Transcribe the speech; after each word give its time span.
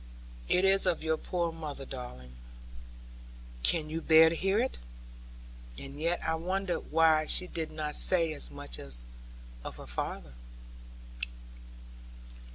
'It 0.49 0.65
is 0.65 0.87
of 0.87 1.03
your 1.03 1.15
poor 1.15 1.51
mother, 1.51 1.85
darling. 1.85 2.31
Can 3.61 3.87
you 3.87 4.01
bear 4.01 4.29
to 4.29 4.35
hear 4.35 4.57
it?' 4.57 4.79
And 5.77 5.99
yet 5.99 6.19
I 6.23 6.33
wondered 6.33 6.91
why 6.91 7.27
she 7.27 7.45
did 7.45 7.69
not 7.69 7.93
say 7.93 8.33
as 8.33 8.49
much 8.49 8.79
of 8.79 9.75
her 9.75 9.85
father. 9.85 10.33